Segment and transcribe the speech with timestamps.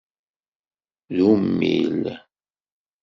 [1.15, 2.03] D ummil.